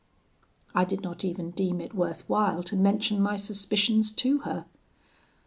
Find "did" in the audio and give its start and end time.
0.83-1.03